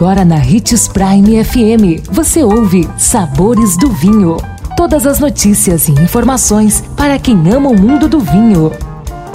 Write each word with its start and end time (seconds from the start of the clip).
Agora 0.00 0.24
na 0.24 0.36
Ritz 0.36 0.88
Prime 0.88 1.44
FM, 1.44 2.08
você 2.10 2.42
ouve 2.42 2.88
Sabores 2.96 3.76
do 3.76 3.90
Vinho. 3.90 4.38
Todas 4.74 5.06
as 5.06 5.20
notícias 5.20 5.88
e 5.88 5.92
informações 5.92 6.82
para 6.96 7.18
quem 7.18 7.36
ama 7.52 7.68
o 7.68 7.78
mundo 7.78 8.08
do 8.08 8.18
vinho. 8.18 8.72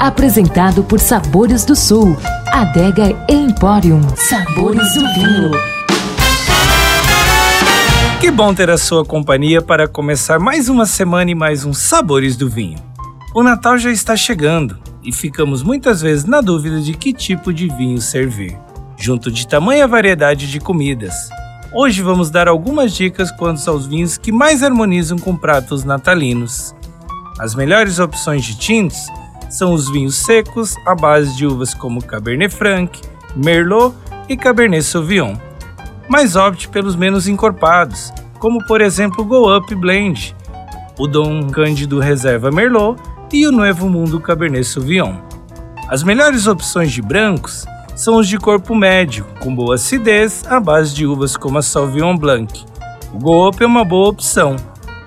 Apresentado 0.00 0.82
por 0.82 0.98
Sabores 0.98 1.64
do 1.64 1.76
Sul, 1.76 2.16
Adega 2.48 3.16
Emporium. 3.28 4.00
Sabores 4.16 4.94
do 4.94 5.00
Vinho. 5.14 5.50
Que 8.20 8.28
bom 8.28 8.52
ter 8.52 8.68
a 8.68 8.76
sua 8.76 9.04
companhia 9.04 9.62
para 9.62 9.86
começar 9.86 10.40
mais 10.40 10.68
uma 10.68 10.86
semana 10.86 11.30
e 11.30 11.36
mais 11.36 11.64
um 11.64 11.72
Sabores 11.72 12.36
do 12.36 12.50
Vinho. 12.50 12.80
O 13.32 13.44
Natal 13.44 13.78
já 13.78 13.92
está 13.92 14.16
chegando 14.16 14.76
e 15.04 15.12
ficamos 15.12 15.62
muitas 15.62 16.00
vezes 16.00 16.24
na 16.24 16.40
dúvida 16.40 16.80
de 16.80 16.94
que 16.94 17.12
tipo 17.12 17.52
de 17.52 17.68
vinho 17.68 18.00
servir 18.00 18.58
junto 18.98 19.30
de 19.30 19.46
tamanha 19.46 19.86
variedade 19.86 20.50
de 20.50 20.58
comidas. 20.58 21.14
Hoje 21.72 22.02
vamos 22.02 22.30
dar 22.30 22.48
algumas 22.48 22.92
dicas 22.92 23.30
quanto 23.30 23.68
aos 23.70 23.86
vinhos 23.86 24.18
que 24.18 24.32
mais 24.32 24.62
harmonizam 24.62 25.18
com 25.18 25.36
pratos 25.36 25.84
natalinos. 25.84 26.74
As 27.38 27.54
melhores 27.54 27.98
opções 27.98 28.44
de 28.44 28.58
tintos 28.58 29.06
são 29.48 29.72
os 29.72 29.90
vinhos 29.90 30.16
secos 30.16 30.74
à 30.86 30.94
base 30.94 31.36
de 31.36 31.46
uvas 31.46 31.72
como 31.72 32.02
Cabernet 32.02 32.54
Franc, 32.54 33.00
Merlot 33.36 33.94
e 34.28 34.36
Cabernet 34.36 34.82
Sauvignon. 34.82 35.36
Mas 36.08 36.36
opte 36.36 36.68
pelos 36.68 36.96
menos 36.96 37.28
encorpados, 37.28 38.12
como 38.38 38.64
por 38.66 38.80
exemplo 38.80 39.22
o 39.22 39.26
Go 39.26 39.56
Up 39.56 39.74
Blend, 39.74 40.34
o 40.98 41.06
Dom 41.06 41.48
Cândido 41.48 42.00
Reserva 42.00 42.50
Merlot 42.50 43.00
e 43.32 43.46
o 43.46 43.52
Novo 43.52 43.88
Mundo 43.88 44.20
Cabernet 44.20 44.64
Sauvignon. 44.64 45.14
As 45.88 46.02
melhores 46.02 46.46
opções 46.46 46.90
de 46.90 47.00
brancos 47.00 47.64
são 47.98 48.14
os 48.14 48.28
de 48.28 48.38
corpo 48.38 48.76
médio, 48.76 49.26
com 49.40 49.52
boa 49.52 49.74
acidez, 49.74 50.44
à 50.48 50.60
base 50.60 50.94
de 50.94 51.04
uvas 51.04 51.36
como 51.36 51.58
a 51.58 51.62
Sauvignon 51.62 52.16
Blanc. 52.16 52.64
O 53.12 53.18
Goop 53.18 53.60
é 53.60 53.66
uma 53.66 53.84
boa 53.84 54.10
opção, 54.10 54.54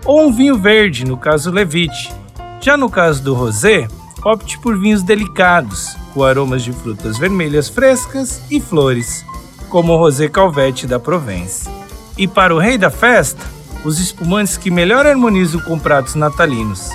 ou 0.04 0.28
um 0.28 0.32
vinho 0.32 0.58
verde, 0.58 1.06
no 1.06 1.16
caso 1.16 1.52
Levite. 1.52 2.12
Já 2.60 2.76
no 2.76 2.90
caso 2.90 3.24
do 3.24 3.34
rosé, 3.34 3.88
opte 4.26 4.60
por 4.60 4.78
vinhos 4.78 5.04
delicados, 5.04 5.96
com 6.14 6.22
aromas 6.22 6.64
de 6.64 6.74
frutas 6.74 7.18
vermelhas 7.18 7.70
frescas 7.70 8.42
e 8.52 8.60
flores, 8.60 9.26
como 9.70 9.94
o 9.94 9.98
rosé 9.98 10.28
Calvete 10.28 10.86
da 10.86 11.00
Provence. 11.00 11.70
E 12.18 12.28
para 12.28 12.54
o 12.54 12.60
rei 12.60 12.78
da 12.78 12.90
festa, 12.90 13.42
os 13.86 14.02
espumantes 14.02 14.58
que 14.58 14.70
melhor 14.70 15.08
harmonizam 15.08 15.62
com 15.62 15.80
pratos 15.80 16.16
natalinos. 16.16 16.90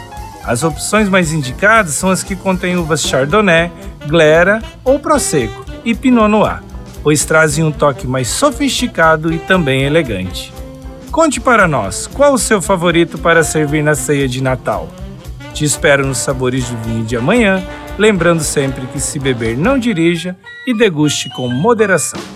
As 0.44 0.62
opções 0.62 1.08
mais 1.08 1.32
indicadas 1.32 1.94
são 1.94 2.10
as 2.10 2.22
que 2.22 2.36
contêm 2.36 2.76
uvas 2.76 3.00
Chardonnay, 3.00 3.72
Glera 4.06 4.62
ou 4.84 4.98
Prosecco 4.98 5.65
e 5.86 5.94
Pinot 5.94 6.28
Noir, 6.28 6.62
pois 7.00 7.24
trazem 7.24 7.62
um 7.62 7.70
toque 7.70 8.08
mais 8.08 8.26
sofisticado 8.26 9.32
e 9.32 9.38
também 9.38 9.84
elegante. 9.84 10.52
Conte 11.12 11.40
para 11.40 11.68
nós 11.68 12.08
qual 12.08 12.34
o 12.34 12.38
seu 12.38 12.60
favorito 12.60 13.16
para 13.16 13.44
servir 13.44 13.82
na 13.82 13.94
ceia 13.94 14.28
de 14.28 14.42
Natal. 14.42 14.88
Te 15.54 15.64
espero 15.64 16.04
nos 16.04 16.18
sabores 16.18 16.66
de 16.66 16.76
vinho 16.76 17.04
de 17.04 17.16
amanhã, 17.16 17.64
lembrando 17.96 18.42
sempre 18.42 18.86
que 18.88 18.98
se 18.98 19.20
beber 19.20 19.56
não 19.56 19.78
dirija 19.78 20.36
e 20.66 20.76
deguste 20.76 21.30
com 21.30 21.48
moderação. 21.48 22.35